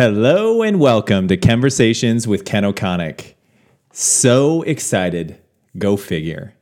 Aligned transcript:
Hello 0.00 0.62
and 0.62 0.80
welcome 0.80 1.28
to 1.28 1.36
Conversations 1.36 2.26
with 2.26 2.46
Ken 2.46 2.64
O'Connick. 2.64 3.34
So 3.92 4.62
excited, 4.62 5.38
go 5.76 5.98
figure. 5.98 6.54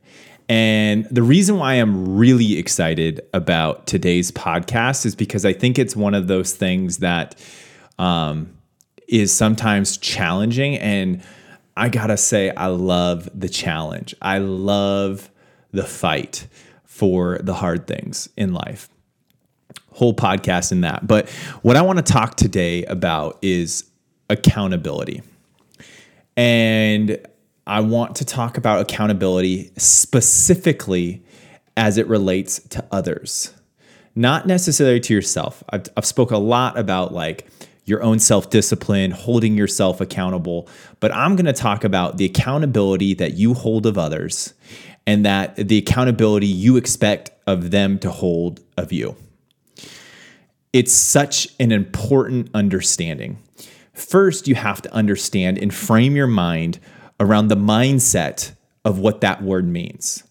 And 0.49 1.05
the 1.05 1.23
reason 1.23 1.57
why 1.57 1.75
I'm 1.75 2.17
really 2.17 2.57
excited 2.57 3.21
about 3.33 3.87
today's 3.87 4.29
podcast 4.29 5.05
is 5.05 5.15
because 5.15 5.45
I 5.45 5.53
think 5.53 5.79
it's 5.79 5.95
one 5.95 6.15
of 6.15 6.27
those 6.27 6.53
things 6.53 6.97
that 6.97 7.41
um, 7.97 8.57
is 9.07 9.31
sometimes 9.31 9.95
challenging. 9.95 10.75
And 10.75 11.23
I 11.77 11.87
gotta 11.87 12.17
say, 12.17 12.49
I 12.49 12.67
love 12.67 13.29
the 13.33 13.47
challenge. 13.47 14.13
I 14.21 14.39
love 14.39 15.31
the 15.71 15.85
fight 15.85 16.45
for 16.83 17.37
the 17.41 17.53
hard 17.53 17.87
things 17.87 18.27
in 18.35 18.51
life 18.51 18.89
whole 19.91 20.13
podcast 20.13 20.71
in 20.71 20.81
that. 20.81 21.07
But 21.07 21.29
what 21.61 21.75
I 21.75 21.81
want 21.81 21.97
to 21.97 22.13
talk 22.13 22.35
today 22.35 22.83
about 22.85 23.37
is 23.41 23.89
accountability. 24.29 25.21
And 26.37 27.17
I 27.67 27.81
want 27.81 28.15
to 28.17 28.25
talk 28.25 28.57
about 28.57 28.81
accountability 28.81 29.71
specifically 29.77 31.23
as 31.77 31.97
it 31.97 32.07
relates 32.07 32.59
to 32.69 32.85
others, 32.91 33.53
not 34.15 34.47
necessarily 34.47 34.99
to 35.01 35.13
yourself. 35.13 35.63
I've, 35.69 35.85
I've 35.95 36.05
spoke 36.05 36.31
a 36.31 36.37
lot 36.37 36.77
about 36.77 37.13
like 37.13 37.47
your 37.85 38.03
own 38.03 38.19
self 38.19 38.49
discipline, 38.49 39.11
holding 39.11 39.57
yourself 39.57 39.99
accountable, 39.99 40.67
but 40.99 41.13
I'm 41.13 41.35
going 41.35 41.45
to 41.45 41.53
talk 41.53 41.83
about 41.83 42.17
the 42.17 42.25
accountability 42.25 43.13
that 43.15 43.33
you 43.33 43.53
hold 43.53 43.85
of 43.85 43.97
others 43.97 44.53
and 45.07 45.25
that 45.25 45.55
the 45.55 45.77
accountability 45.77 46.47
you 46.47 46.77
expect 46.77 47.31
of 47.47 47.71
them 47.71 47.97
to 47.99 48.11
hold 48.11 48.61
of 48.77 48.91
you 48.91 49.15
it's 50.73 50.93
such 50.93 51.47
an 51.59 51.71
important 51.71 52.49
understanding. 52.53 53.37
First, 53.93 54.47
you 54.47 54.55
have 54.55 54.81
to 54.83 54.93
understand 54.93 55.57
and 55.57 55.73
frame 55.73 56.15
your 56.15 56.27
mind 56.27 56.79
around 57.19 57.47
the 57.47 57.57
mindset 57.57 58.53
of 58.85 58.99
what 58.99 59.21
that 59.21 59.41
word 59.41 59.67
means. 59.67 60.23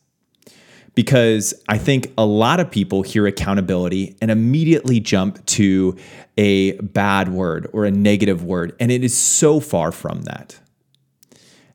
Because 0.94 1.54
I 1.68 1.78
think 1.78 2.12
a 2.18 2.24
lot 2.24 2.60
of 2.60 2.70
people 2.70 3.02
hear 3.02 3.26
accountability 3.26 4.16
and 4.20 4.30
immediately 4.30 4.98
jump 5.00 5.44
to 5.46 5.96
a 6.36 6.72
bad 6.80 7.28
word 7.28 7.68
or 7.72 7.84
a 7.84 7.90
negative 7.90 8.42
word, 8.42 8.74
and 8.80 8.90
it 8.90 9.04
is 9.04 9.16
so 9.16 9.60
far 9.60 9.92
from 9.92 10.22
that. 10.22 10.58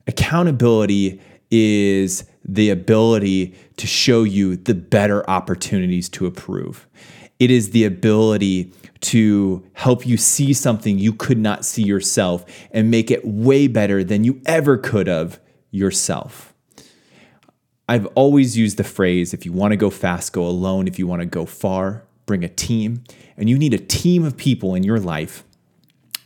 Accountability 0.06 1.20
is 1.50 2.24
the 2.44 2.70
ability 2.70 3.54
to 3.76 3.86
show 3.86 4.24
you 4.24 4.56
the 4.56 4.74
better 4.74 5.28
opportunities 5.30 6.08
to 6.10 6.26
improve. 6.26 6.86
It 7.38 7.50
is 7.50 7.70
the 7.70 7.84
ability 7.84 8.72
to 9.00 9.64
help 9.74 10.06
you 10.06 10.16
see 10.16 10.52
something 10.52 10.98
you 10.98 11.12
could 11.12 11.38
not 11.38 11.64
see 11.64 11.82
yourself 11.82 12.44
and 12.70 12.90
make 12.90 13.10
it 13.10 13.24
way 13.24 13.66
better 13.66 14.02
than 14.04 14.24
you 14.24 14.40
ever 14.46 14.78
could 14.78 15.06
have 15.08 15.40
yourself. 15.70 16.54
I've 17.88 18.06
always 18.14 18.56
used 18.56 18.78
the 18.78 18.84
phrase 18.84 19.34
if 19.34 19.44
you 19.44 19.52
want 19.52 19.72
to 19.72 19.76
go 19.76 19.90
fast, 19.90 20.32
go 20.32 20.46
alone. 20.46 20.88
If 20.88 20.98
you 20.98 21.06
want 21.06 21.20
to 21.20 21.26
go 21.26 21.44
far, 21.44 22.04
bring 22.24 22.42
a 22.42 22.48
team. 22.48 23.04
And 23.36 23.50
you 23.50 23.58
need 23.58 23.74
a 23.74 23.78
team 23.78 24.24
of 24.24 24.36
people 24.36 24.74
in 24.74 24.84
your 24.84 24.98
life 24.98 25.44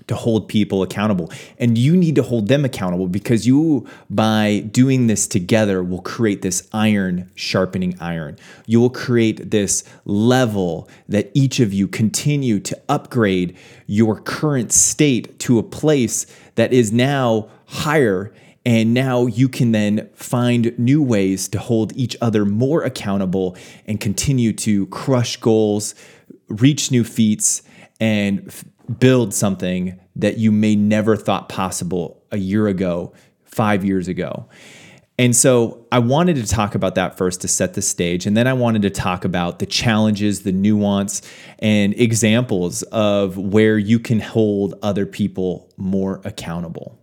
to 0.08 0.14
hold 0.14 0.48
people 0.48 0.82
accountable. 0.82 1.30
And 1.58 1.78
you 1.78 1.96
need 1.96 2.16
to 2.16 2.22
hold 2.22 2.48
them 2.48 2.64
accountable 2.64 3.06
because 3.06 3.46
you, 3.46 3.86
by 4.10 4.60
doing 4.70 5.06
this 5.06 5.26
together, 5.26 5.82
will 5.82 6.02
create 6.02 6.42
this 6.42 6.68
iron 6.72 7.30
sharpening 7.34 7.96
iron. 8.00 8.36
You 8.66 8.80
will 8.80 8.90
create 8.90 9.50
this 9.50 9.84
level 10.04 10.88
that 11.08 11.30
each 11.34 11.60
of 11.60 11.72
you 11.72 11.86
continue 11.86 12.58
to 12.60 12.80
upgrade 12.88 13.56
your 13.86 14.20
current 14.20 14.72
state 14.72 15.38
to 15.40 15.58
a 15.58 15.62
place 15.62 16.26
that 16.56 16.72
is 16.72 16.92
now 16.92 17.48
higher. 17.66 18.32
And 18.66 18.92
now 18.92 19.26
you 19.26 19.48
can 19.48 19.72
then 19.72 20.10
find 20.14 20.78
new 20.78 21.02
ways 21.02 21.48
to 21.48 21.58
hold 21.58 21.96
each 21.96 22.16
other 22.20 22.44
more 22.44 22.82
accountable 22.82 23.56
and 23.86 24.00
continue 24.00 24.52
to 24.54 24.86
crush 24.88 25.36
goals, 25.36 25.94
reach 26.48 26.90
new 26.90 27.04
feats, 27.04 27.62
and 28.00 28.52
build 28.98 29.34
something 29.34 29.98
that 30.16 30.38
you 30.38 30.50
may 30.50 30.74
never 30.76 31.16
thought 31.16 31.48
possible 31.48 32.22
a 32.32 32.38
year 32.38 32.66
ago, 32.68 33.12
five 33.44 33.84
years 33.84 34.08
ago. 34.08 34.48
And 35.18 35.34
so 35.34 35.84
I 35.90 35.98
wanted 35.98 36.36
to 36.36 36.46
talk 36.46 36.76
about 36.76 36.94
that 36.94 37.18
first 37.18 37.40
to 37.40 37.48
set 37.48 37.74
the 37.74 37.82
stage. 37.82 38.24
And 38.24 38.36
then 38.36 38.46
I 38.46 38.52
wanted 38.52 38.82
to 38.82 38.90
talk 38.90 39.24
about 39.24 39.58
the 39.58 39.66
challenges, 39.66 40.42
the 40.42 40.52
nuance, 40.52 41.22
and 41.58 41.92
examples 41.98 42.84
of 42.84 43.36
where 43.36 43.78
you 43.78 43.98
can 43.98 44.20
hold 44.20 44.74
other 44.80 45.06
people 45.06 45.72
more 45.76 46.20
accountable. 46.24 46.96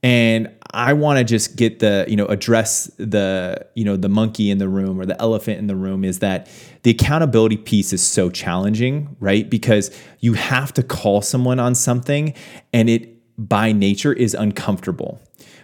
And 0.00 0.54
I 0.78 0.92
want 0.92 1.18
to 1.18 1.24
just 1.24 1.56
get 1.56 1.80
the, 1.80 2.04
you 2.06 2.14
know, 2.14 2.26
address 2.26 2.88
the, 2.98 3.66
you 3.74 3.84
know, 3.84 3.96
the 3.96 4.08
monkey 4.08 4.48
in 4.48 4.58
the 4.58 4.68
room 4.68 5.00
or 5.00 5.06
the 5.06 5.20
elephant 5.20 5.58
in 5.58 5.66
the 5.66 5.74
room 5.74 6.04
is 6.04 6.20
that 6.20 6.48
the 6.84 6.92
accountability 6.92 7.56
piece 7.56 7.92
is 7.92 8.00
so 8.00 8.30
challenging, 8.30 9.16
right? 9.18 9.50
Because 9.50 9.90
you 10.20 10.34
have 10.34 10.72
to 10.74 10.84
call 10.84 11.20
someone 11.20 11.58
on 11.58 11.74
something 11.74 12.32
and 12.72 12.88
it 12.88 13.16
by 13.36 13.72
nature 13.72 14.12
is 14.12 14.34
uncomfortable. 14.34 15.20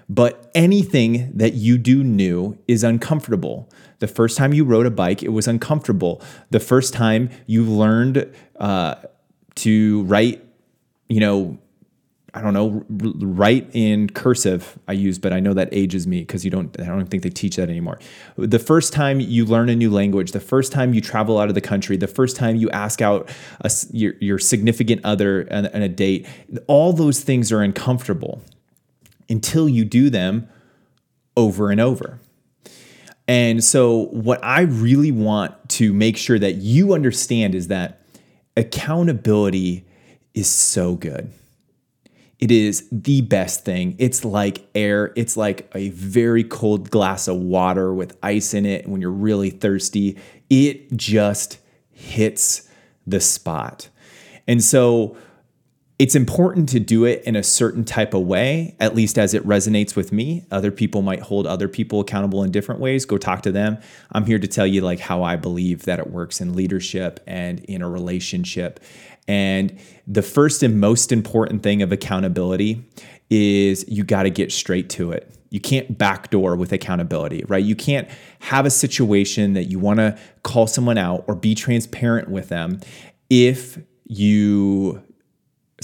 But 0.08 0.50
anything 0.52 1.30
that 1.36 1.54
you 1.54 1.78
do 1.78 2.02
new 2.02 2.58
is 2.66 2.82
uncomfortable. 2.82 3.70
The 4.00 4.08
first 4.08 4.36
time 4.36 4.52
you 4.52 4.64
rode 4.64 4.84
a 4.84 4.90
bike, 4.90 5.22
it 5.22 5.28
was 5.28 5.46
uncomfortable. 5.46 6.20
The 6.50 6.58
first 6.58 6.92
time 6.92 7.30
you 7.46 7.62
learned 7.62 8.34
uh, 8.58 8.96
to 9.54 10.02
write, 10.02 10.44
you 11.08 11.20
know, 11.20 11.58
I 12.36 12.40
don't 12.40 12.52
know, 12.52 12.84
write 12.88 13.70
in 13.72 14.10
cursive 14.10 14.76
I 14.88 14.92
use, 14.92 15.20
but 15.20 15.32
I 15.32 15.38
know 15.38 15.54
that 15.54 15.68
ages 15.70 16.04
me 16.08 16.20
because 16.20 16.44
you 16.44 16.50
don't, 16.50 16.78
I 16.80 16.86
don't 16.86 17.06
think 17.06 17.22
they 17.22 17.30
teach 17.30 17.54
that 17.56 17.68
anymore. 17.68 18.00
The 18.36 18.58
first 18.58 18.92
time 18.92 19.20
you 19.20 19.44
learn 19.44 19.68
a 19.68 19.76
new 19.76 19.88
language, 19.88 20.32
the 20.32 20.40
first 20.40 20.72
time 20.72 20.94
you 20.94 21.00
travel 21.00 21.38
out 21.38 21.48
of 21.48 21.54
the 21.54 21.60
country, 21.60 21.96
the 21.96 22.08
first 22.08 22.34
time 22.34 22.56
you 22.56 22.68
ask 22.70 23.00
out 23.00 23.30
a, 23.60 23.70
your, 23.92 24.14
your 24.20 24.40
significant 24.40 25.00
other 25.04 25.42
and 25.42 25.84
a 25.84 25.88
date, 25.88 26.26
all 26.66 26.92
those 26.92 27.20
things 27.20 27.52
are 27.52 27.62
uncomfortable 27.62 28.42
until 29.28 29.68
you 29.68 29.84
do 29.84 30.10
them 30.10 30.48
over 31.36 31.70
and 31.70 31.80
over. 31.80 32.18
And 33.28 33.62
so, 33.62 34.06
what 34.06 34.44
I 34.44 34.62
really 34.62 35.12
want 35.12 35.70
to 35.70 35.94
make 35.94 36.16
sure 36.16 36.38
that 36.38 36.56
you 36.56 36.92
understand 36.92 37.54
is 37.54 37.68
that 37.68 38.02
accountability 38.56 39.86
is 40.34 40.48
so 40.48 40.96
good 40.96 41.32
it 42.44 42.50
is 42.50 42.86
the 42.92 43.22
best 43.22 43.64
thing. 43.64 43.96
It's 43.98 44.22
like 44.22 44.68
air. 44.74 45.14
It's 45.16 45.34
like 45.34 45.70
a 45.74 45.88
very 45.88 46.44
cold 46.44 46.90
glass 46.90 47.26
of 47.26 47.36
water 47.36 47.94
with 47.94 48.18
ice 48.22 48.52
in 48.52 48.66
it. 48.66 48.86
when 48.86 49.00
you're 49.00 49.10
really 49.10 49.48
thirsty, 49.48 50.18
it 50.50 50.94
just 50.94 51.58
hits 51.90 52.68
the 53.06 53.18
spot. 53.18 53.88
And 54.46 54.62
so 54.62 55.16
it's 55.98 56.14
important 56.14 56.68
to 56.68 56.80
do 56.80 57.06
it 57.06 57.22
in 57.24 57.34
a 57.34 57.42
certain 57.42 57.82
type 57.82 58.12
of 58.12 58.22
way, 58.24 58.76
at 58.78 58.94
least 58.94 59.16
as 59.16 59.32
it 59.32 59.46
resonates 59.46 59.96
with 59.96 60.12
me. 60.12 60.44
Other 60.50 60.70
people 60.70 61.00
might 61.00 61.20
hold 61.20 61.46
other 61.46 61.66
people 61.66 62.00
accountable 62.00 62.42
in 62.42 62.50
different 62.50 62.82
ways. 62.82 63.06
Go 63.06 63.16
talk 63.16 63.40
to 63.44 63.52
them. 63.52 63.78
I'm 64.12 64.26
here 64.26 64.38
to 64.38 64.46
tell 64.46 64.66
you 64.66 64.82
like 64.82 65.00
how 65.00 65.22
I 65.22 65.36
believe 65.36 65.84
that 65.84 65.98
it 65.98 66.10
works 66.10 66.42
in 66.42 66.54
leadership 66.54 67.20
and 67.26 67.60
in 67.60 67.80
a 67.80 67.88
relationship. 67.88 68.80
And 69.26 69.78
the 70.06 70.22
first 70.22 70.62
and 70.62 70.80
most 70.80 71.12
important 71.12 71.62
thing 71.62 71.82
of 71.82 71.92
accountability 71.92 72.84
is 73.30 73.84
you 73.88 74.04
got 74.04 74.24
to 74.24 74.30
get 74.30 74.52
straight 74.52 74.90
to 74.90 75.12
it. 75.12 75.30
You 75.50 75.60
can't 75.60 75.96
backdoor 75.96 76.56
with 76.56 76.72
accountability, 76.72 77.44
right? 77.46 77.64
You 77.64 77.76
can't 77.76 78.08
have 78.40 78.66
a 78.66 78.70
situation 78.70 79.54
that 79.54 79.64
you 79.64 79.78
want 79.78 79.98
to 79.98 80.18
call 80.42 80.66
someone 80.66 80.98
out 80.98 81.24
or 81.26 81.34
be 81.34 81.54
transparent 81.54 82.28
with 82.28 82.48
them 82.48 82.80
if 83.30 83.78
you 84.04 85.02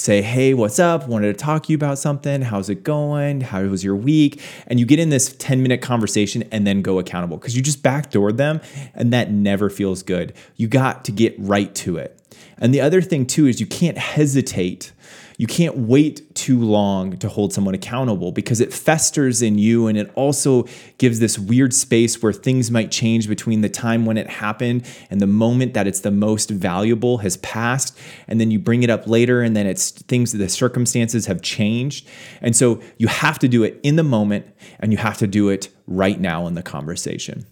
say, 0.01 0.23
Hey, 0.23 0.55
what's 0.55 0.79
up? 0.79 1.07
Wanted 1.07 1.27
to 1.29 1.45
talk 1.45 1.65
to 1.65 1.73
you 1.73 1.77
about 1.77 1.99
something. 1.99 2.43
How's 2.43 2.69
it 2.69 2.83
going? 2.83 3.43
How 3.43 3.63
was 3.63 3.85
your 3.85 3.97
week? 3.97 4.41
And 4.67 4.81
you 4.81 4.87
get 4.87 4.99
in 4.99 5.11
this 5.11 5.35
10 5.39 5.63
minute 5.63 5.83
conversation 5.83 6.45
and 6.51 6.67
then 6.67 6.83
go 6.83 6.99
accountable 6.99 7.37
because 7.37 7.55
you 7.55 7.63
just 7.63 7.83
backdoored 7.83 8.37
them 8.37 8.61
and 8.95 9.13
that 9.13 9.31
never 9.31 9.71
feels 9.71 10.03
good. 10.03 10.33
You 10.57 10.69
got 10.69 11.05
to 11.05 11.13
get 11.13 11.35
right 11.39 11.75
to 11.77 11.99
it. 11.99 12.17
And 12.59 12.75
the 12.75 12.81
other 12.81 13.01
thing, 13.01 13.27
too, 13.27 13.47
is 13.47 13.61
you 13.61 13.67
can't 13.67 13.99
hesitate. 13.99 14.93
You 15.41 15.47
can't 15.47 15.75
wait 15.75 16.35
too 16.35 16.61
long 16.61 17.17
to 17.17 17.27
hold 17.31 17.55
someone 17.55 17.75
accountable 17.75 18.31
because 18.31 18.61
it 18.61 18.75
festers 18.75 19.41
in 19.41 19.57
you 19.57 19.87
and 19.87 19.97
it 19.97 20.13
also 20.15 20.67
gives 20.99 21.19
this 21.19 21.39
weird 21.39 21.73
space 21.73 22.23
where 22.23 22.35
things 22.35 22.71
might 22.71 22.91
change 22.91 23.27
between 23.27 23.63
the 23.63 23.71
time 23.71 24.05
when 24.05 24.19
it 24.19 24.29
happened 24.29 24.87
and 25.09 25.19
the 25.19 25.27
moment 25.27 25.73
that 25.73 25.87
it's 25.87 26.01
the 26.01 26.11
most 26.11 26.51
valuable 26.51 27.19
has 27.19 27.39
passed. 27.39 27.99
And 28.29 28.39
then 28.39 28.51
you 28.51 28.59
bring 28.59 28.83
it 28.83 28.91
up 28.91 29.07
later 29.07 29.41
and 29.41 29.57
then 29.57 29.67
it's 29.67 29.93
things, 29.93 30.33
the 30.33 30.47
circumstances 30.47 31.25
have 31.25 31.41
changed. 31.41 32.07
And 32.43 32.55
so 32.55 32.83
you 32.99 33.09
have 33.09 33.39
to 33.39 33.49
do 33.49 33.63
it 33.63 33.81
in 33.83 33.97
the 33.97 34.05
moment 34.05 34.45
and 34.79 34.93
you 34.93 34.99
have 34.99 35.17
to 35.17 35.27
do 35.27 35.49
it 35.49 35.71
right 35.87 36.21
now 36.21 36.49
in 36.49 36.53
the 36.53 36.63
conversation. 36.63 37.47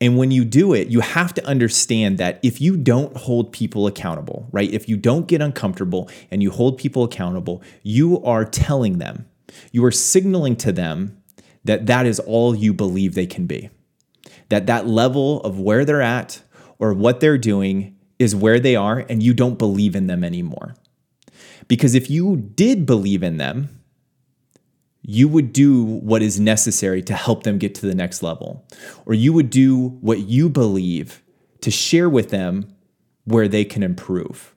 And 0.00 0.18
when 0.18 0.30
you 0.30 0.44
do 0.44 0.74
it, 0.74 0.88
you 0.88 1.00
have 1.00 1.32
to 1.34 1.46
understand 1.46 2.18
that 2.18 2.38
if 2.42 2.60
you 2.60 2.76
don't 2.76 3.16
hold 3.16 3.52
people 3.52 3.86
accountable, 3.86 4.46
right? 4.52 4.70
If 4.70 4.88
you 4.88 4.96
don't 4.96 5.26
get 5.26 5.40
uncomfortable 5.40 6.10
and 6.30 6.42
you 6.42 6.50
hold 6.50 6.76
people 6.76 7.04
accountable, 7.04 7.62
you 7.82 8.22
are 8.22 8.44
telling 8.44 8.98
them, 8.98 9.26
you 9.72 9.84
are 9.84 9.90
signaling 9.90 10.56
to 10.56 10.72
them 10.72 11.22
that 11.64 11.86
that 11.86 12.04
is 12.04 12.20
all 12.20 12.54
you 12.54 12.74
believe 12.74 13.14
they 13.14 13.26
can 13.26 13.46
be. 13.46 13.70
That 14.50 14.66
that 14.66 14.86
level 14.86 15.40
of 15.40 15.58
where 15.58 15.84
they're 15.84 16.02
at 16.02 16.42
or 16.78 16.92
what 16.92 17.20
they're 17.20 17.38
doing 17.38 17.96
is 18.18 18.36
where 18.36 18.60
they 18.60 18.76
are 18.76 19.04
and 19.08 19.22
you 19.22 19.34
don't 19.34 19.58
believe 19.58 19.96
in 19.96 20.06
them 20.06 20.22
anymore. 20.22 20.74
Because 21.68 21.94
if 21.94 22.10
you 22.10 22.36
did 22.36 22.86
believe 22.86 23.22
in 23.22 23.38
them, 23.38 23.75
you 25.08 25.28
would 25.28 25.52
do 25.52 25.84
what 25.84 26.20
is 26.20 26.40
necessary 26.40 27.00
to 27.00 27.14
help 27.14 27.44
them 27.44 27.58
get 27.58 27.76
to 27.76 27.86
the 27.86 27.94
next 27.94 28.24
level, 28.24 28.66
or 29.06 29.14
you 29.14 29.32
would 29.32 29.50
do 29.50 29.88
what 30.00 30.18
you 30.18 30.48
believe 30.48 31.22
to 31.60 31.70
share 31.70 32.10
with 32.10 32.30
them 32.30 32.74
where 33.24 33.46
they 33.46 33.64
can 33.64 33.84
improve. 33.84 34.52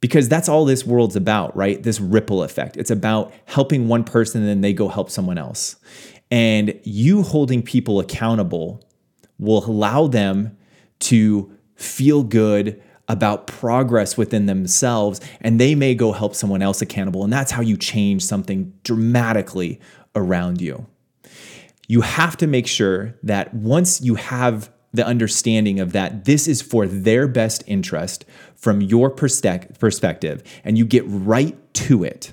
Because 0.00 0.28
that's 0.28 0.50
all 0.50 0.66
this 0.66 0.84
world's 0.84 1.16
about, 1.16 1.56
right? 1.56 1.82
This 1.82 1.98
ripple 1.98 2.42
effect. 2.42 2.76
It's 2.76 2.90
about 2.90 3.32
helping 3.46 3.88
one 3.88 4.04
person 4.04 4.42
and 4.42 4.50
then 4.50 4.60
they 4.60 4.74
go 4.74 4.88
help 4.88 5.08
someone 5.08 5.38
else. 5.38 5.76
And 6.30 6.78
you 6.84 7.22
holding 7.22 7.62
people 7.62 8.00
accountable 8.00 8.86
will 9.38 9.64
allow 9.64 10.08
them 10.08 10.58
to 11.00 11.50
feel 11.74 12.22
good 12.22 12.82
about 13.08 13.46
progress 13.46 14.16
within 14.16 14.46
themselves 14.46 15.20
and 15.40 15.60
they 15.60 15.74
may 15.74 15.94
go 15.94 16.12
help 16.12 16.34
someone 16.34 16.62
else 16.62 16.80
accountable. 16.80 17.22
And 17.22 17.32
that's 17.32 17.50
how 17.50 17.60
you 17.62 17.76
change 17.76 18.24
something 18.24 18.72
dramatically 18.82 19.80
around 20.14 20.60
you. 20.60 20.86
You 21.86 22.00
have 22.00 22.36
to 22.38 22.46
make 22.46 22.66
sure 22.66 23.14
that 23.22 23.52
once 23.52 24.00
you 24.00 24.14
have 24.14 24.70
the 24.92 25.04
understanding 25.04 25.80
of 25.80 25.92
that 25.92 26.24
this 26.24 26.48
is 26.48 26.62
for 26.62 26.86
their 26.86 27.28
best 27.28 27.62
interest 27.66 28.24
from 28.54 28.80
your 28.80 29.10
perspective 29.10 30.42
and 30.62 30.78
you 30.78 30.86
get 30.86 31.04
right 31.06 31.58
to 31.74 32.04
it, 32.04 32.32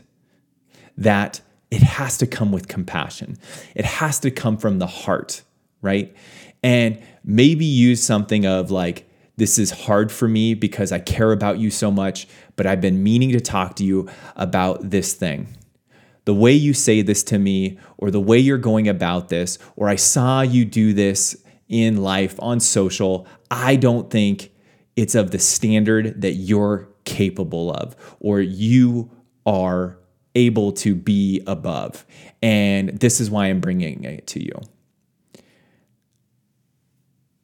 that 0.96 1.42
it 1.70 1.82
has 1.82 2.18
to 2.18 2.28
come 2.28 2.52
with 2.52 2.68
compassion. 2.68 3.38
It 3.76 3.86
has 3.86 4.20
to 4.20 4.32
come 4.32 4.58
from 4.58 4.80
the 4.80 4.88
heart, 4.88 5.42
right? 5.82 6.16
And 6.64 7.02
maybe 7.24 7.66
use 7.66 8.04
something 8.04 8.46
of 8.46 8.72
like, 8.72 9.10
this 9.42 9.58
is 9.58 9.72
hard 9.72 10.12
for 10.12 10.28
me 10.28 10.54
because 10.54 10.92
I 10.92 11.00
care 11.00 11.32
about 11.32 11.58
you 11.58 11.72
so 11.72 11.90
much, 11.90 12.28
but 12.56 12.68
I've 12.68 12.80
been 12.80 13.02
meaning 13.02 13.32
to 13.32 13.40
talk 13.40 13.76
to 13.78 13.84
you 13.84 14.08
about 14.36 14.92
this 14.92 15.16
thing. 15.16 15.48
The 16.26 16.34
way 16.36 16.54
you 16.54 16.76
say 16.76 17.02
this 17.02 17.24
to 17.24 17.40
me, 17.40 17.80
or 17.98 18.12
the 18.12 18.20
way 18.20 18.38
you're 18.38 18.60
going 18.60 18.88
about 18.88 19.30
this, 19.30 19.58
or 19.76 19.90
I 19.90 19.96
saw 19.96 20.42
you 20.42 20.64
do 20.64 20.94
this 20.94 21.44
in 21.68 22.04
life 22.04 22.36
on 22.38 22.60
social, 22.60 23.26
I 23.50 23.78
don't 23.78 24.12
think 24.12 24.52
it's 24.96 25.16
of 25.16 25.32
the 25.32 25.40
standard 25.40 26.22
that 26.22 26.34
you're 26.34 26.90
capable 27.06 27.72
of, 27.72 27.96
or 28.20 28.42
you 28.42 29.10
are 29.48 29.98
able 30.36 30.72
to 30.74 30.94
be 30.94 31.42
above. 31.48 32.06
And 32.44 32.90
this 32.90 33.20
is 33.20 33.32
why 33.32 33.48
I'm 33.48 33.60
bringing 33.60 34.04
it 34.04 34.28
to 34.28 34.44
you. 34.44 34.62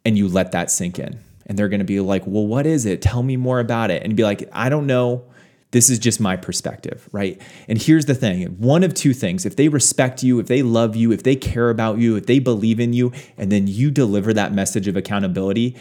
And 0.06 0.16
you 0.16 0.28
let 0.28 0.52
that 0.52 0.70
sink 0.70 1.00
in 1.00 1.24
and 1.48 1.58
they're 1.58 1.70
going 1.70 1.80
to 1.80 1.86
be 1.86 2.00
like, 2.00 2.24
well, 2.28 2.46
what 2.46 2.68
is 2.68 2.86
it? 2.86 3.02
Tell 3.02 3.24
me 3.24 3.38
more 3.38 3.60
about 3.60 3.90
it. 3.90 4.04
And 4.04 4.16
be 4.16 4.24
like, 4.24 4.48
I 4.52 4.70
don't 4.70 4.86
know. 4.86 5.26
This 5.72 5.90
is 5.90 6.00
just 6.00 6.20
my 6.20 6.38
perspective, 6.38 7.10
right? 7.12 7.42
And 7.68 7.82
here's 7.82 8.06
the 8.06 8.16
thing 8.16 8.46
one 8.58 8.84
of 8.84 8.94
two 8.94 9.14
things. 9.14 9.46
If 9.46 9.56
they 9.56 9.68
respect 9.68 10.24
you, 10.24 10.40
if 10.40 10.48
they 10.48 10.62
love 10.62 10.96
you, 10.96 11.12
if 11.12 11.24
they 11.24 11.36
care 11.36 11.70
about 11.70 11.98
you, 11.98 12.16
if 12.16 12.26
they 12.26 12.40
believe 12.40 12.80
in 12.80 12.94
you, 12.94 13.12
and 13.38 13.52
then 13.52 13.68
you 13.68 13.92
deliver 13.92 14.34
that 14.34 14.54
message 14.54 14.88
of 14.88 14.96
accountability, 14.96 15.76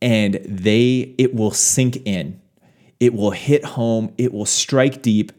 and 0.00 0.34
they, 0.44 1.14
it 1.18 1.34
will 1.34 1.50
sink 1.50 1.96
in, 2.06 2.40
it 2.98 3.12
will 3.12 3.32
hit 3.32 3.64
home, 3.64 4.14
it 4.16 4.32
will 4.32 4.46
strike 4.46 5.02
deep, 5.02 5.32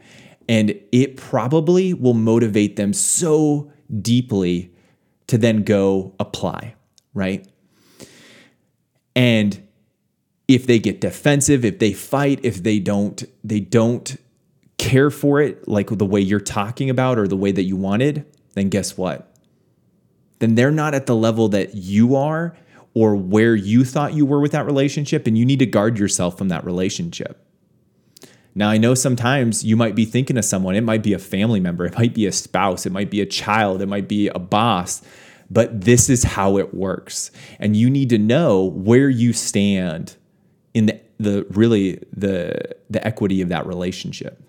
and 0.48 0.80
it 0.92 1.18
probably 1.18 1.94
will 1.94 2.14
motivate 2.14 2.76
them 2.76 2.94
so 2.94 3.72
deeply 4.00 4.72
to 5.26 5.38
then 5.38 5.64
go 5.64 6.14
apply, 6.20 6.76
right? 7.14 7.48
And 9.16 9.68
if 10.48 10.68
they 10.68 10.80
get 10.80 11.02
defensive, 11.02 11.64
if 11.66 11.80
they 11.80 11.94
fight, 11.94 12.40
if 12.44 12.64
they 12.64 12.80
don't 12.80 13.24
they 13.44 13.60
don't 13.60 14.18
care 14.78 15.12
for 15.12 15.40
it 15.40 15.68
like 15.68 15.88
the 15.90 16.06
way 16.06 16.20
you're 16.20 16.40
talking 16.40 16.90
about 16.90 17.18
or 17.18 17.28
the 17.28 17.38
way 17.38 17.52
that 17.52 17.64
you 17.64 17.78
wanted, 17.78 18.26
then 18.56 18.70
guess 18.70 18.98
what? 18.98 19.34
Then 20.40 20.56
they're 20.56 20.72
not 20.72 20.96
at 20.96 21.06
the 21.06 21.16
level 21.16 21.50
that 21.50 21.76
you 21.76 22.16
are 22.16 22.58
or 22.94 23.16
where 23.16 23.56
you 23.56 23.86
thought 23.86 24.14
you 24.14 24.26
were 24.26 24.40
with 24.40 24.52
that 24.52 24.66
relationship 24.66 25.28
and 25.28 25.38
you 25.38 25.46
need 25.46 25.60
to 25.60 25.66
guard 25.66 25.98
yourself 26.00 26.38
from 26.38 26.50
that 26.50 26.66
relationship. 26.66 27.46
Now, 28.54 28.70
I 28.70 28.78
know 28.78 28.96
sometimes 28.96 29.64
you 29.64 29.78
might 29.78 29.96
be 29.96 30.04
thinking 30.04 30.38
of 30.38 30.44
someone, 30.44 30.76
it 30.76 30.82
might 30.82 31.04
be 31.04 31.14
a 31.14 31.20
family 31.20 31.62
member, 31.62 31.86
it 31.86 31.98
might 31.98 32.14
be 32.14 32.26
a 32.26 32.34
spouse, 32.34 32.86
it 32.86 32.92
might 32.92 33.10
be 33.10 33.22
a 33.22 33.26
child, 33.26 33.82
it 33.82 33.86
might 33.86 34.10
be 34.10 34.28
a 34.28 34.40
boss 34.40 35.02
but 35.52 35.82
this 35.82 36.10
is 36.10 36.24
how 36.24 36.58
it 36.58 36.74
works. 36.74 37.30
And 37.60 37.76
you 37.76 37.90
need 37.90 38.10
to 38.10 38.18
know 38.18 38.64
where 38.64 39.10
you 39.10 39.34
stand 39.34 40.16
in 40.74 40.86
the, 40.86 41.02
the 41.20 41.46
really 41.50 42.02
the, 42.14 42.76
the 42.90 43.06
equity 43.06 43.42
of 43.42 43.50
that 43.50 43.68
relationship. 43.68 44.42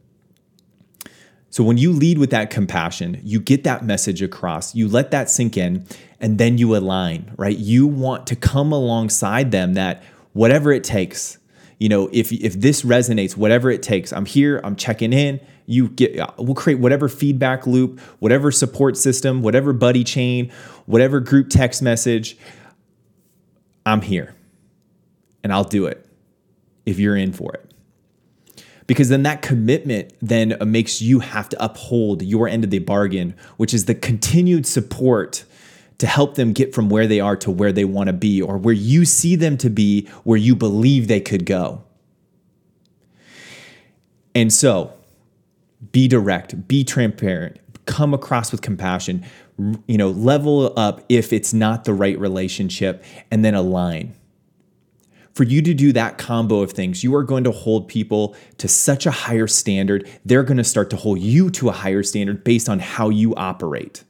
So 1.51 1.63
when 1.65 1.77
you 1.77 1.93
lead 1.93 2.17
with 2.17 2.31
that 2.31 2.51
compassion, 2.51 3.21
you 3.23 3.41
get 3.41 3.65
that 3.65 3.85
message 3.85 4.23
across, 4.23 4.75
you 4.75 4.89
let 4.89 5.11
that 5.11 5.29
sink 5.29 5.57
in, 5.57 5.87
and 6.19 6.39
then 6.39 6.57
you 6.57 6.75
align, 6.75 7.33
right? 7.37 7.59
You 7.59 7.87
want 7.87 8.27
to 8.29 8.37
come 8.37 8.73
alongside 8.73 9.51
them 9.51 9.75
that 9.75 10.03
whatever 10.33 10.73
it 10.73 10.85
takes, 10.85 11.37
you 11.79 11.89
know, 11.89 12.09
if 12.13 12.33
if 12.33 12.55
this 12.55 12.83
resonates, 12.83 13.37
whatever 13.37 13.71
it 13.71 13.83
takes, 13.83 14.13
I'm 14.13 14.25
here, 14.25 14.61
I'm 14.63 14.77
checking 14.77 15.13
in, 15.13 15.41
you 15.67 15.89
get 15.89 16.19
uh, 16.19 16.29
we'll 16.39 16.55
create 16.55 16.79
whatever 16.79 17.09
feedback 17.09 17.67
loop 17.67 18.01
whatever 18.19 18.51
support 18.51 18.97
system 18.97 19.43
whatever 19.43 19.73
buddy 19.73 20.05
chain 20.05 20.51
whatever 20.87 21.21
group 21.21 21.49
text 21.49 21.83
message. 21.83 22.37
I'm 23.85 24.01
here 24.01 24.35
and 25.43 25.53
i'll 25.53 25.65
do 25.65 25.87
it 25.87 26.07
if 26.87 26.99
you're 26.99 27.17
in 27.17 27.33
for 27.33 27.53
it. 27.55 27.69
Because 28.87 29.09
then 29.09 29.23
that 29.23 29.43
commitment 29.43 30.13
then 30.21 30.57
uh, 30.61 30.65
makes 30.65 31.01
you 31.01 31.21
have 31.21 31.49
to 31.51 31.65
uphold 31.65 32.23
your 32.23 32.49
end 32.49 32.65
of 32.65 32.71
the 32.71 32.81
bargain 32.81 33.35
which 33.57 33.73
is 33.73 33.87
the 33.87 33.95
continued 33.95 34.67
support 34.67 35.45
to 36.03 36.07
help 36.09 36.35
them 36.35 36.53
get 36.53 36.75
from 36.75 36.89
where 36.89 37.07
they 37.07 37.21
are 37.21 37.37
to 37.37 37.49
where 37.49 37.71
they 37.71 37.85
want 37.85 38.09
to 38.09 38.13
be 38.13 38.43
or 38.43 38.59
where 38.59 38.75
you 38.75 39.05
see 39.05 39.37
them 39.37 39.57
to 39.57 39.71
be 39.71 40.09
where 40.25 40.37
you 40.37 40.57
believe 40.57 41.07
they 41.07 41.21
could 41.21 41.47
go. 41.47 41.85
And 44.35 44.53
so 44.53 44.93
be 45.91 46.07
direct, 46.07 46.69
be 46.69 46.85
transparent, 46.85 47.59
come 47.87 48.15
across 48.15 48.53
with 48.53 48.63
compassion, 48.63 49.25
you 49.87 49.99
know, 49.99 50.11
level 50.11 50.73
up 50.79 51.05
if 51.09 51.33
it's 51.33 51.53
not 51.53 51.85
the 51.85 51.95
right 51.95 52.19
relationship, 52.19 53.05
and 53.31 53.45
then 53.45 53.55
align. 53.55 54.15
For 55.35 55.45
you 55.45 55.63
to 55.63 55.73
do 55.73 55.93
that 55.95 56.19
combo 56.19 56.61
of 56.61 56.73
things, 56.73 57.03
you 57.03 57.15
are 57.15 57.25
going 57.25 57.45
to 57.45 57.51
hold 57.51 57.89
people 57.89 58.37
to 58.59 58.69
such 58.69 59.07
a 59.07 59.11
higher 59.11 59.47
standard. 59.47 60.09
They're 60.25 60.43
going 60.43 60.59
to 60.59 60.65
start 60.65 60.91
to 60.91 60.97
hold 60.97 61.21
you 61.21 61.51
to 61.51 61.71
a 61.71 61.73
higher 61.73 62.03
standard 62.03 62.45
based 62.45 62.69
on 62.69 62.81
how 62.81 63.09
you 63.09 63.35
operate. 63.35 64.05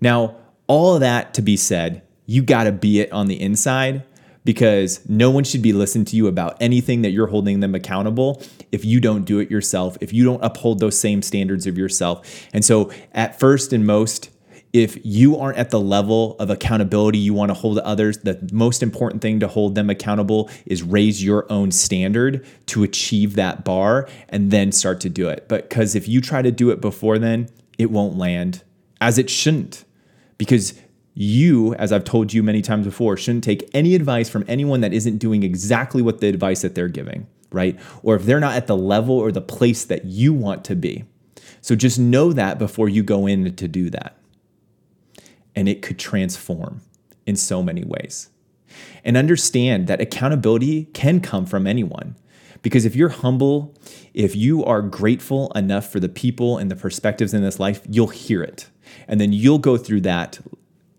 Now, 0.00 0.36
all 0.66 0.94
of 0.94 1.00
that 1.00 1.34
to 1.34 1.42
be 1.42 1.56
said, 1.56 2.02
you 2.24 2.42
got 2.42 2.64
to 2.64 2.72
be 2.72 3.00
it 3.00 3.12
on 3.12 3.26
the 3.26 3.40
inside 3.40 4.04
because 4.44 5.00
no 5.08 5.30
one 5.30 5.44
should 5.44 5.62
be 5.62 5.72
listening 5.72 6.04
to 6.06 6.16
you 6.16 6.26
about 6.26 6.56
anything 6.60 7.02
that 7.02 7.10
you're 7.10 7.26
holding 7.26 7.60
them 7.60 7.74
accountable 7.74 8.42
if 8.72 8.84
you 8.84 9.00
don't 9.00 9.24
do 9.24 9.38
it 9.38 9.50
yourself, 9.50 9.96
if 10.00 10.12
you 10.12 10.24
don't 10.24 10.42
uphold 10.44 10.80
those 10.80 10.98
same 10.98 11.22
standards 11.22 11.66
of 11.66 11.78
yourself. 11.78 12.46
And 12.52 12.64
so, 12.64 12.90
at 13.12 13.38
first 13.38 13.72
and 13.72 13.86
most, 13.86 14.30
if 14.74 14.98
you 15.04 15.38
aren't 15.38 15.56
at 15.56 15.70
the 15.70 15.78
level 15.78 16.34
of 16.40 16.50
accountability 16.50 17.16
you 17.16 17.32
want 17.32 17.48
to 17.50 17.54
hold 17.54 17.78
others, 17.78 18.18
the 18.18 18.46
most 18.52 18.82
important 18.82 19.22
thing 19.22 19.38
to 19.38 19.46
hold 19.46 19.76
them 19.76 19.88
accountable 19.88 20.50
is 20.66 20.82
raise 20.82 21.22
your 21.22 21.50
own 21.50 21.70
standard 21.70 22.44
to 22.66 22.82
achieve 22.82 23.36
that 23.36 23.64
bar 23.64 24.08
and 24.28 24.50
then 24.50 24.72
start 24.72 25.00
to 25.00 25.08
do 25.08 25.28
it. 25.28 25.46
But 25.48 25.68
because 25.68 25.94
if 25.94 26.08
you 26.08 26.20
try 26.20 26.42
to 26.42 26.50
do 26.50 26.70
it 26.70 26.80
before 26.80 27.20
then, 27.20 27.48
it 27.78 27.92
won't 27.92 28.18
land 28.18 28.64
as 29.00 29.16
it 29.16 29.30
shouldn't 29.30 29.84
because 30.38 30.74
you, 31.14 31.74
as 31.74 31.92
I've 31.92 32.04
told 32.04 32.32
you 32.32 32.42
many 32.42 32.60
times 32.60 32.84
before, 32.84 33.16
shouldn't 33.16 33.44
take 33.44 33.70
any 33.72 33.94
advice 33.94 34.28
from 34.28 34.44
anyone 34.48 34.80
that 34.80 34.92
isn't 34.92 35.18
doing 35.18 35.42
exactly 35.42 36.02
what 36.02 36.20
the 36.20 36.28
advice 36.28 36.62
that 36.62 36.74
they're 36.74 36.88
giving, 36.88 37.28
right? 37.52 37.78
Or 38.02 38.16
if 38.16 38.24
they're 38.24 38.40
not 38.40 38.56
at 38.56 38.66
the 38.66 38.76
level 38.76 39.16
or 39.16 39.30
the 39.30 39.40
place 39.40 39.84
that 39.84 40.04
you 40.04 40.32
want 40.34 40.64
to 40.64 40.74
be. 40.74 41.04
So 41.60 41.76
just 41.76 41.98
know 41.98 42.32
that 42.32 42.58
before 42.58 42.88
you 42.88 43.02
go 43.02 43.26
in 43.26 43.54
to 43.54 43.68
do 43.68 43.90
that. 43.90 44.16
And 45.54 45.68
it 45.68 45.82
could 45.82 45.98
transform 45.98 46.80
in 47.26 47.36
so 47.36 47.62
many 47.62 47.84
ways. 47.84 48.30
And 49.04 49.16
understand 49.16 49.86
that 49.86 50.00
accountability 50.00 50.86
can 50.86 51.20
come 51.20 51.46
from 51.46 51.66
anyone. 51.66 52.16
Because 52.60 52.84
if 52.84 52.96
you're 52.96 53.10
humble, 53.10 53.74
if 54.14 54.34
you 54.34 54.64
are 54.64 54.82
grateful 54.82 55.52
enough 55.52 55.92
for 55.92 56.00
the 56.00 56.08
people 56.08 56.58
and 56.58 56.70
the 56.70 56.76
perspectives 56.76 57.32
in 57.32 57.42
this 57.42 57.60
life, 57.60 57.82
you'll 57.88 58.08
hear 58.08 58.42
it. 58.42 58.68
And 59.06 59.20
then 59.20 59.32
you'll 59.32 59.58
go 59.58 59.76
through 59.76 60.00
that 60.02 60.40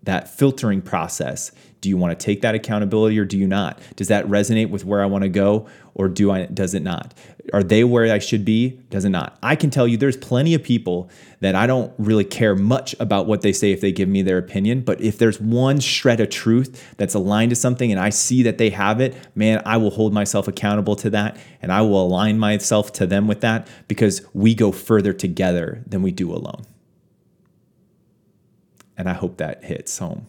that 0.06 0.28
filtering 0.28 0.80
process. 0.82 1.52
Do 1.80 1.90
you 1.90 1.96
want 1.96 2.18
to 2.18 2.24
take 2.24 2.40
that 2.40 2.54
accountability 2.54 3.18
or 3.18 3.24
do 3.24 3.36
you 3.36 3.46
not? 3.46 3.78
Does 3.96 4.08
that 4.08 4.26
resonate 4.26 4.70
with 4.70 4.84
where 4.84 5.02
I 5.02 5.06
want 5.06 5.22
to 5.22 5.28
go 5.28 5.68
or 5.94 6.08
do 6.08 6.30
I 6.30 6.46
does 6.46 6.74
it 6.74 6.82
not? 6.82 7.14
Are 7.52 7.62
they 7.62 7.84
where 7.84 8.12
I 8.12 8.18
should 8.18 8.44
be? 8.44 8.80
Does 8.90 9.04
it 9.04 9.10
not? 9.10 9.38
I 9.42 9.54
can 9.56 9.70
tell 9.70 9.86
you 9.86 9.96
there's 9.96 10.16
plenty 10.16 10.54
of 10.54 10.62
people 10.62 11.10
that 11.40 11.54
I 11.54 11.66
don't 11.66 11.92
really 11.98 12.24
care 12.24 12.56
much 12.56 12.94
about 12.98 13.26
what 13.26 13.42
they 13.42 13.52
say 13.52 13.72
if 13.72 13.80
they 13.80 13.92
give 13.92 14.08
me 14.08 14.22
their 14.22 14.38
opinion, 14.38 14.80
but 14.80 15.00
if 15.00 15.18
there's 15.18 15.40
one 15.40 15.78
shred 15.78 16.18
of 16.20 16.30
truth 16.30 16.94
that's 16.96 17.14
aligned 17.14 17.50
to 17.50 17.56
something 17.56 17.92
and 17.92 18.00
I 18.00 18.10
see 18.10 18.42
that 18.42 18.58
they 18.58 18.70
have 18.70 19.00
it, 19.00 19.14
man, 19.34 19.62
I 19.64 19.76
will 19.76 19.90
hold 19.90 20.12
myself 20.12 20.48
accountable 20.48 20.96
to 20.96 21.10
that 21.10 21.36
and 21.62 21.72
I 21.72 21.82
will 21.82 22.04
align 22.04 22.38
myself 22.38 22.92
to 22.94 23.06
them 23.06 23.26
with 23.26 23.42
that 23.42 23.68
because 23.86 24.26
we 24.32 24.54
go 24.54 24.72
further 24.72 25.12
together 25.12 25.84
than 25.86 26.02
we 26.02 26.10
do 26.10 26.32
alone. 26.32 26.64
And 28.96 29.08
I 29.08 29.12
hope 29.12 29.36
that 29.38 29.64
hits 29.64 29.98
home. 29.98 30.26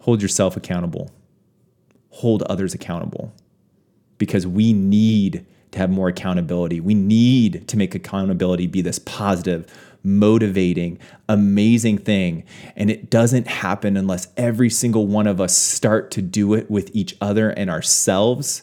Hold 0.00 0.22
yourself 0.22 0.56
accountable, 0.56 1.10
hold 2.10 2.42
others 2.44 2.72
accountable 2.74 3.34
because 4.16 4.46
we 4.46 4.72
need 4.72 5.44
to 5.72 5.78
have 5.78 5.90
more 5.90 6.08
accountability. 6.08 6.80
We 6.80 6.94
need 6.94 7.68
to 7.68 7.76
make 7.76 7.94
accountability 7.94 8.66
be 8.66 8.80
this 8.80 8.98
positive, 8.98 9.66
motivating, 10.02 10.98
amazing 11.28 11.98
thing. 11.98 12.44
And 12.76 12.90
it 12.90 13.10
doesn't 13.10 13.46
happen 13.46 13.96
unless 13.96 14.28
every 14.36 14.70
single 14.70 15.06
one 15.06 15.26
of 15.26 15.40
us 15.40 15.56
start 15.56 16.10
to 16.12 16.22
do 16.22 16.54
it 16.54 16.70
with 16.70 16.90
each 16.94 17.16
other 17.20 17.50
and 17.50 17.68
ourselves. 17.68 18.62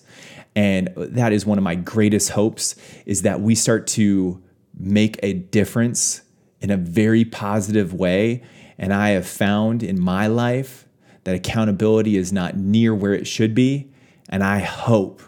And 0.56 0.90
that 0.96 1.34
is 1.34 1.46
one 1.46 1.58
of 1.58 1.64
my 1.64 1.76
greatest 1.76 2.32
hopes 2.32 2.76
is 3.06 3.22
that 3.24 3.42
we 3.42 3.56
start 3.56 3.88
to 3.88 4.42
make 4.78 5.20
a 5.22 5.34
difference 5.34 6.22
in 6.62 6.72
a 6.72 6.78
very 6.78 7.26
positive 7.26 7.94
way. 7.94 8.44
And 8.78 8.94
I 8.94 9.10
have 9.10 9.28
found 9.28 9.84
in 9.84 10.00
my 10.00 10.28
life 10.28 10.88
that 11.24 11.36
accountability 11.36 12.18
is 12.18 12.32
not 12.32 12.56
near 12.56 12.94
where 12.94 13.14
it 13.14 13.28
should 13.28 13.56
be. 13.56 13.92
And 14.30 14.44
I 14.44 14.60
hope 14.60 15.22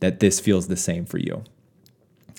that 0.00 0.20
this 0.20 0.40
feels 0.40 0.68
the 0.68 0.76
same 0.76 1.06
for 1.06 1.18
you. 1.18 1.44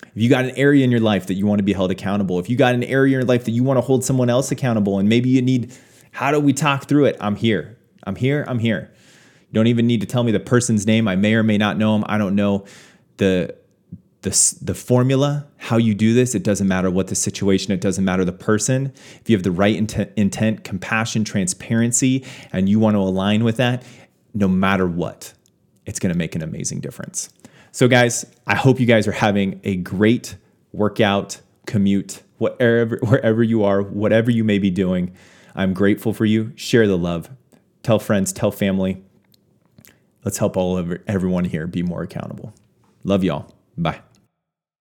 If 0.02 0.22
you 0.22 0.30
got 0.30 0.44
an 0.44 0.52
area 0.52 0.84
in 0.84 0.90
your 0.90 1.00
life 1.00 1.26
that 1.26 1.34
you 1.34 1.46
want 1.46 1.58
to 1.58 1.64
be 1.64 1.72
held 1.72 1.90
accountable, 1.90 2.38
if 2.38 2.48
you 2.48 2.56
got 2.56 2.74
an 2.74 2.84
area 2.84 3.16
in 3.16 3.20
your 3.20 3.28
life 3.28 3.44
that 3.44 3.50
you 3.50 3.62
want 3.62 3.76
to 3.76 3.82
hold 3.82 4.04
someone 4.04 4.30
else 4.30 4.50
accountable, 4.50 4.98
and 4.98 5.08
maybe 5.08 5.28
you 5.28 5.42
need, 5.42 5.76
how 6.12 6.30
do 6.30 6.40
we 6.40 6.52
talk 6.52 6.84
through 6.88 7.04
it? 7.06 7.16
I'm 7.20 7.36
here. 7.36 7.76
I'm 8.04 8.16
here. 8.16 8.44
I'm 8.48 8.58
here. 8.58 8.92
You 9.50 9.54
don't 9.54 9.66
even 9.66 9.86
need 9.86 10.00
to 10.00 10.06
tell 10.06 10.22
me 10.22 10.32
the 10.32 10.40
person's 10.40 10.86
name. 10.86 11.06
I 11.06 11.16
may 11.16 11.34
or 11.34 11.42
may 11.42 11.58
not 11.58 11.76
know 11.76 11.94
him. 11.96 12.04
I 12.06 12.18
don't 12.18 12.34
know 12.34 12.64
the 13.18 13.54
the, 14.26 14.58
the 14.60 14.74
formula, 14.74 15.46
how 15.56 15.76
you 15.76 15.94
do 15.94 16.12
this, 16.12 16.34
it 16.34 16.42
doesn't 16.42 16.66
matter 16.66 16.90
what 16.90 17.06
the 17.06 17.14
situation, 17.14 17.72
it 17.72 17.80
doesn't 17.80 18.04
matter 18.04 18.24
the 18.24 18.32
person. 18.32 18.92
If 19.20 19.30
you 19.30 19.36
have 19.36 19.44
the 19.44 19.52
right 19.52 19.76
intent, 19.76 20.10
intent, 20.16 20.64
compassion, 20.64 21.22
transparency, 21.22 22.24
and 22.52 22.68
you 22.68 22.80
want 22.80 22.96
to 22.96 22.98
align 22.98 23.44
with 23.44 23.56
that, 23.58 23.84
no 24.34 24.48
matter 24.48 24.84
what, 24.84 25.32
it's 25.86 26.00
going 26.00 26.12
to 26.12 26.18
make 26.18 26.34
an 26.34 26.42
amazing 26.42 26.80
difference. 26.80 27.28
So, 27.70 27.86
guys, 27.86 28.26
I 28.48 28.56
hope 28.56 28.80
you 28.80 28.86
guys 28.86 29.06
are 29.06 29.12
having 29.12 29.60
a 29.62 29.76
great 29.76 30.34
workout, 30.72 31.40
commute, 31.66 32.24
whatever, 32.38 32.98
wherever 33.02 33.44
you 33.44 33.62
are, 33.62 33.80
whatever 33.80 34.32
you 34.32 34.42
may 34.42 34.58
be 34.58 34.70
doing. 34.70 35.14
I'm 35.54 35.72
grateful 35.72 36.12
for 36.12 36.24
you. 36.24 36.52
Share 36.56 36.88
the 36.88 36.98
love. 36.98 37.30
Tell 37.84 38.00
friends, 38.00 38.32
tell 38.32 38.50
family. 38.50 39.04
Let's 40.24 40.38
help 40.38 40.56
all 40.56 40.76
of 40.76 40.98
everyone 41.06 41.44
here 41.44 41.68
be 41.68 41.84
more 41.84 42.02
accountable. 42.02 42.52
Love 43.04 43.22
y'all. 43.22 43.54
Bye. 43.78 44.00